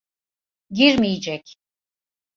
[0.73, 1.55] Girmeyecek.